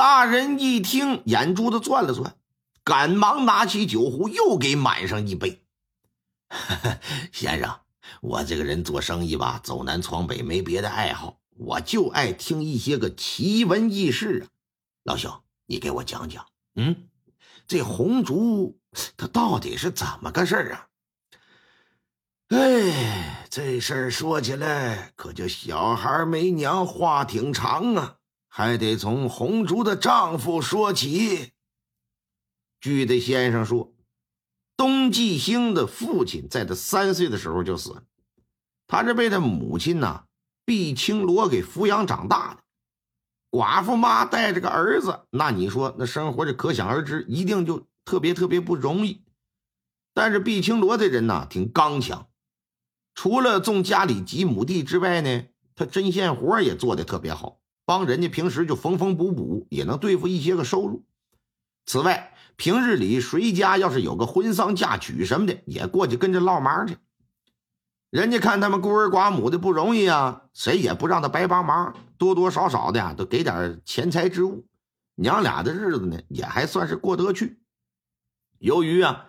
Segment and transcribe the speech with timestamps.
[0.00, 2.34] 大人一听，眼珠子转了转，
[2.82, 5.62] 赶忙拿起酒壶，又给满上一杯。
[7.32, 7.80] 先生，
[8.22, 14.48] 我这个人做生意吧，走南闯北，没别的爱好，我就爱听一些个奇闻异事啊。
[15.04, 16.46] 老兄，你给我讲讲，
[16.76, 17.10] 嗯，
[17.66, 18.80] 这红烛
[19.18, 20.86] 它到底是怎么个事儿啊？
[22.48, 28.16] 哎，这事儿说起来可就小孩没娘，话挺长啊。
[28.52, 31.52] 还得从红烛的丈夫说起。
[32.80, 33.94] 据这先生说，
[34.76, 38.02] 东继兴的父亲在他三岁的时候就死了，
[38.88, 40.24] 他是被他母亲呐
[40.64, 42.60] 毕青罗给抚养长大的。
[43.50, 49.24] 寡妇妈带着个儿子，那你说那生活就可想而知，一定就特别特别不容易。
[50.12, 52.28] 但是毕青罗这人呐挺刚强，
[53.14, 55.44] 除了种家里几亩地之外呢，
[55.76, 57.59] 他针线活也做得特别好。
[57.90, 61.04] 帮人家平时就缝缝补补，也能对付一些个收入。
[61.86, 66.98] 此外，平日里谁家要是有个婚丧嫁娶什么的，也过去跟着唠忙去。
[68.08, 74.64] 人家看他们孤儿寡母的不容易啊，谁也不让他白帮忙，多多少少的都给点钱财之物。
[75.16, 77.58] 娘俩的日子呢，也还算是过得去。
[78.60, 79.26] 由于啊，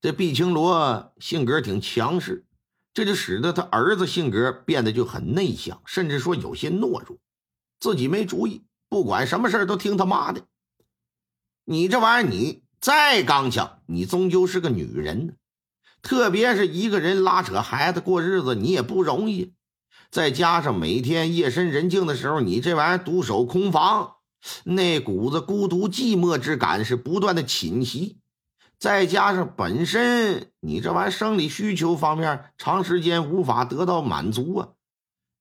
[0.00, 2.46] 这毕青罗性格挺强势，
[2.94, 7.18] 这就使得他儿子性格变得就很内向，甚至说有些懦弱。
[7.80, 10.42] 自己没主意，不管什么事都听他妈的。
[11.64, 15.36] 你这玩意儿，你再刚强，你终究是个女人。
[16.02, 19.54] 特别是一个人拉扯孩子过日子，你也不容易。
[20.10, 24.16] 再加上每天夜深人静的时候，你这玩意儿独守空房，
[24.64, 28.18] 那股子孤独寂寞之感是不断的侵袭。
[28.78, 34.68] 再加上本身你这玩意儿生理需求方面长时间无法得到满足啊。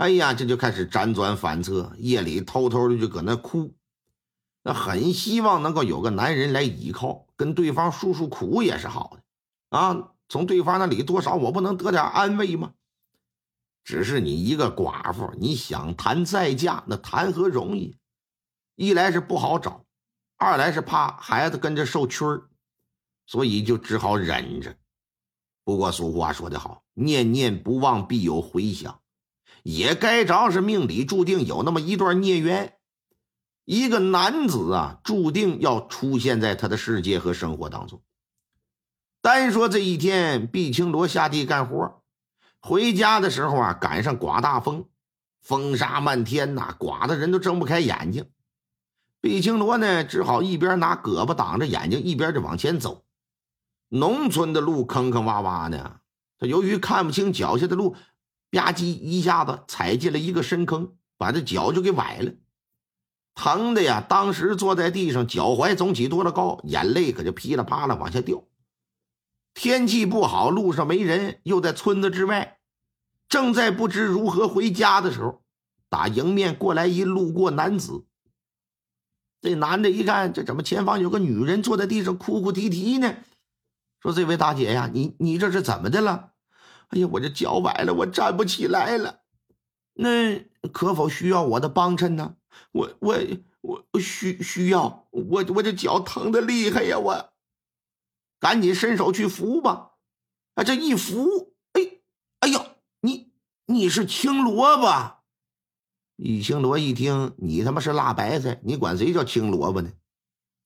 [0.00, 3.74] 哎呀，这就开始辗转反侧，夜里偷偷的就搁那哭，
[4.62, 10.12] 那很希望能够有个男人来依靠，跟对方诉诉苦也是好的啊。
[10.26, 12.72] 从对方那里多少我不能得点安慰吗？
[13.84, 17.98] 只是你一个寡妇，你想谈再嫁，那谈何容易？
[18.76, 19.84] 一来是不好找，
[20.38, 22.48] 二来是怕孩子跟着受屈儿，
[23.26, 24.74] 所以就只好忍着。
[25.62, 28.98] 不过俗话说得好，念念不忘必有回响。
[29.62, 32.74] 也该着是命里注定有那么一段孽缘，
[33.64, 38.02] 一个男子啊，注定要出现在他的世界和生活当中。
[39.20, 42.02] 单说这一天，毕青罗下地干活，
[42.60, 44.86] 回家的时候啊，赶上刮大风，
[45.42, 48.30] 风沙漫天呐，刮的人都睁不开眼睛。
[49.20, 53.04] 毕青罗呢，只好一边拿胳膊挡着眼睛，一边就往前走。
[53.88, 56.00] 农村的路坑坑洼洼的，
[56.38, 57.96] 他由于看不清脚下的路。
[58.50, 62.32] 吧唧一下子踩进了一个深坑，把这脚就给崴了，
[63.34, 64.00] 疼的呀！
[64.00, 68.42] 当时坐在地上，脚踝总起多了高，眼泪可就噼里啪啦往下掉。
[69.54, 72.58] 天气不好，路上没人，又在村子之外，
[73.28, 75.42] 正在不知如何回家的时候，
[75.88, 78.04] 打迎面过来一路过男子。
[79.40, 83.16] 这男的一看，这怎么前方有个女人坐在地上哭哭啼啼呢？
[84.02, 86.29] 说：“这位大姐呀，你你这是怎么的了？”
[86.90, 89.20] 哎呀，我这脚崴了，我站不起来了。
[89.94, 90.38] 那
[90.72, 92.36] 可否需要我的帮衬呢？
[92.72, 93.16] 我我
[93.60, 96.98] 我需需要，我我这脚疼的厉害呀！
[96.98, 97.32] 我
[98.40, 99.92] 赶紧伸手去扶吧。
[100.54, 102.00] 啊，这一扶，哎，
[102.40, 102.60] 哎呦，
[103.02, 103.32] 你
[103.66, 105.20] 你是青萝卜？
[106.16, 109.92] 李青罗一听，你他妈是辣白菜，你管谁叫青萝卜呢？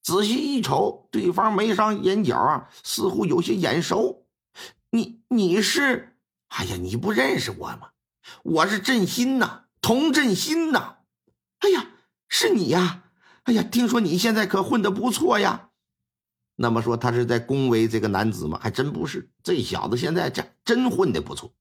[0.03, 4.27] 仔细一瞅，对方眉上眼角啊，似乎有些眼熟。
[4.91, 6.14] 你你是？
[6.57, 7.91] 哎呀，你不认识我吗？
[8.45, 10.99] 我是振新呐，童振新呐。
[11.59, 11.89] 哎呀，
[12.29, 13.05] 是你呀！
[13.45, 15.71] 哎呀，听说你现在可混得不错呀。
[16.57, 18.59] 那么说，他是在恭维这个男子吗？
[18.63, 21.53] 还真不是，这小子现在这真混得不错。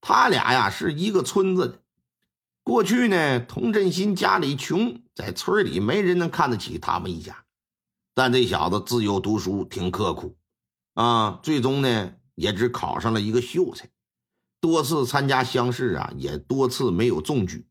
[0.00, 1.82] 他俩呀是一个村子的。
[2.64, 7.44] 过去呢，童振新家里穷，在村里没人能看得起他们一家。
[8.14, 10.36] 但这小子自幼读书，挺刻苦
[10.94, 12.14] 啊，最终呢。
[12.36, 13.88] 也只考上了一个秀才，
[14.60, 17.66] 多次参加乡试啊，也多次没有中举。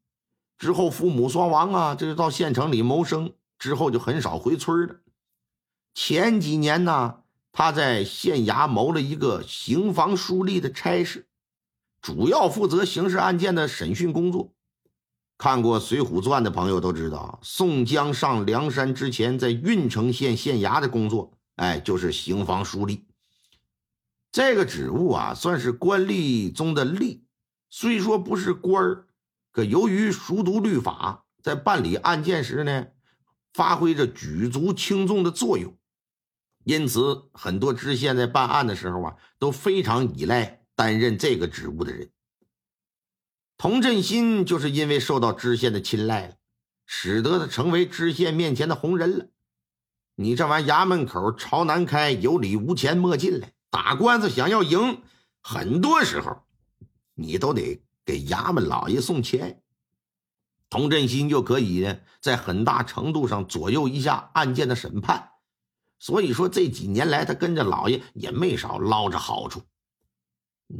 [0.57, 3.31] 之后父母双亡啊，这就到县城里谋生。
[3.57, 4.97] 之后就很少回村了。
[5.94, 7.21] 前几年呢，
[7.53, 11.29] 他在县衙谋了一个刑房书吏的差事，
[12.01, 14.53] 主要负责刑事案件的审讯工作。
[15.38, 23.03] 看过《水浒传》的朋友都知道，宋江上梁山之前，在郓城县县衙的工作，哎，就是刑房书吏。
[24.36, 27.22] 这个职务啊，算是官吏中的吏，
[27.70, 29.08] 虽说不是官儿，
[29.50, 32.88] 可由于熟读律法，在办理案件时呢，
[33.54, 35.78] 发挥着举足轻重的作用。
[36.66, 42.12] 因此，很多知县在办案的时候啊，都非常依赖担任这个职务的人。
[43.56, 46.36] 童振新就是因为受到知县的青睐了，
[46.86, 49.28] 使得他成为知县面前的红人了。
[50.16, 53.54] 你这玩意衙门口朝南开，有理无钱莫进来。
[53.75, 55.01] 打官司想要赢，
[55.42, 56.45] 很多时候
[57.13, 59.62] 你都得给衙门老爷送钱。
[60.69, 65.31] 童振新就可以，在很大程度上左右一下案件的审判。
[66.00, 69.62] 所以说这几年来，他跟着老爷也没少捞着好处。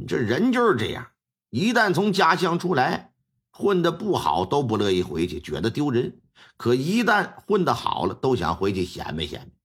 [0.08, 1.08] 这人就是这样。
[1.50, 3.12] 一旦从家乡出来，
[3.50, 6.12] 混得不好都不乐意回去，觉得丢人；
[6.56, 9.55] 可一旦混得好了，都想回去显摆显摆。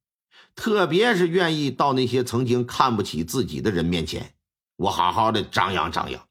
[0.56, 4.34] 特别是愿意到那些曾经看不起自己的人面前，
[4.76, 6.28] 我好好的张扬张扬。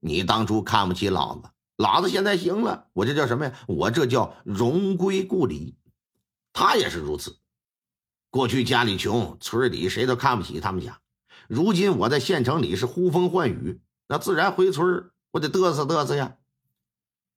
[0.00, 3.52] 你当初看不起老子，老子现在行了，我这叫什么呀？
[3.68, 5.76] 我这叫荣归故里。
[6.52, 7.36] 他也是如此。
[8.30, 11.00] 过去家里穷，村里谁都看不起他们家。
[11.48, 13.80] 如今我在县城里是呼风唤雨。
[14.08, 16.36] 那自然回村我得嘚瑟嘚瑟呀。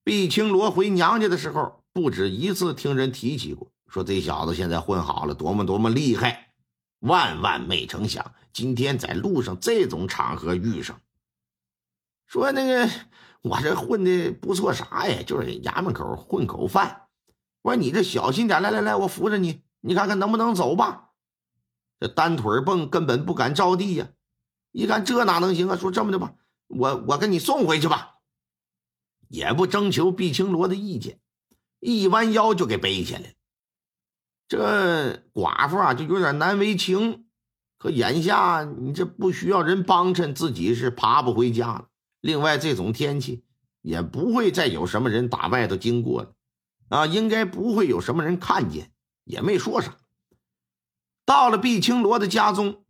[0.06, 6.56] 毕青罗回娘家的时候，不止一次听人提起过，说这小子现在混好了，多么多么厉害。
[6.98, 11.00] 万万没成想，今天在路上这种场合遇上，
[12.26, 12.90] 说那个
[13.44, 15.22] 我这混的不错啥呀？
[15.22, 17.04] 就是衙门口混口饭。
[17.62, 21.12] 我说你这小心点，来来来，我扶着你，你看看能不能走吧。
[22.00, 24.10] 这单腿蹦根本不敢着地呀。
[24.72, 25.78] 一看这哪能行啊？
[25.78, 26.34] 说这么的吧。
[26.66, 28.16] 我我给你送回去吧，
[29.28, 31.20] 也不征求毕青罗的意见，
[31.80, 33.34] 一弯腰就给背下来了。
[34.48, 37.26] 这寡妇啊，就有点难为情。
[37.78, 41.90] 可眼下你这不需要人帮衬，自己是爬不回家了。
[42.22, 43.44] 另外，这种天气
[43.82, 46.34] 也不会再有什么人打外头经过了
[46.88, 48.92] 啊，应该不会有什么人看见，
[49.26, 49.98] 也没说啥。
[51.26, 52.84] 到了毕青罗的家中，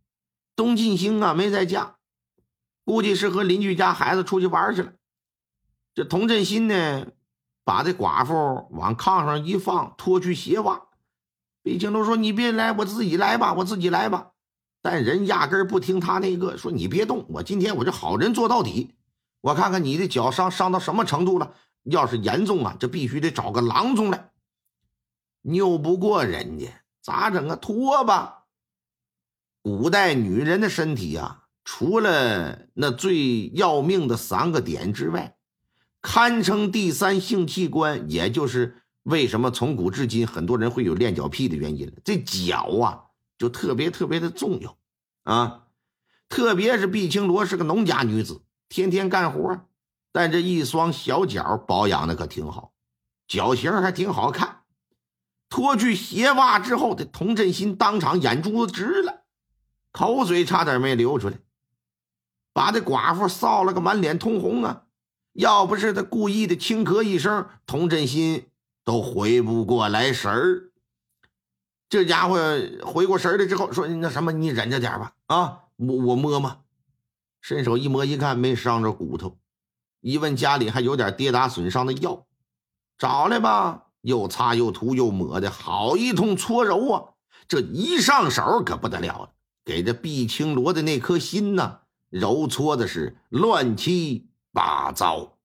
[0.56, 1.96] 东进兴啊没在家。
[2.86, 4.94] 估计是和邻居家孩子出去玩去了。
[5.96, 7.08] 这童振新呢，
[7.64, 10.88] 把这寡妇往炕上一放，脱去鞋袜。
[11.64, 14.32] 毕青都说：“你别来，我自己来吧，我自己来吧。”
[14.84, 18.94] 但人压根不听他那个，说：“你别动，我今天我这好人做到底。
[19.42, 21.54] 我看看你的脚伤伤到什么程度了。
[21.84, 24.30] 要是严重啊，这必须得找个郎中来。
[25.42, 26.68] 拗不过人家，
[27.02, 27.56] 咋整啊？
[27.56, 28.44] 脱吧。
[29.62, 31.40] 古代女人的身体呀。
[31.66, 35.38] 除了那最要命的三个点之外，
[36.02, 41.94] 堪称第三性器官，也就是为什么从古至今很多人会有恋脚癖的原因。
[42.04, 43.04] 这脚啊，
[43.38, 44.78] 就特别特别的重要
[45.24, 45.68] 啊！
[46.30, 49.68] 特别是毕青罗是个农家女子，天天干活，
[50.12, 52.74] 但这一双小脚保养的可挺好，
[53.28, 54.62] 脚型还挺好看。
[55.50, 59.26] 脱去鞋袜之后，这童振新当场眼珠子直了，
[59.92, 61.38] 口水差点没流出来。
[62.54, 64.84] 把这寡妇臊了个满脸通红啊！
[65.34, 68.48] 要不是他故意的轻咳一声，童振新
[68.84, 70.72] 都回不过来神儿。
[71.90, 72.38] 这家伙
[72.86, 75.14] 回过神来之后，说：“那什么，你忍着点吧。
[75.28, 76.64] 啊，我我摸摸，
[77.42, 79.38] 伸手一摸，一看没伤着骨头。
[80.02, 82.26] 一问家里还有点跌打损伤的药，
[82.98, 87.04] 找来吧，又擦又涂又抹的好一通搓揉啊！
[87.48, 95.38] 这一上手可不得了了，给这毕青罗的那颗心呐！”揉搓的是乱七八糟。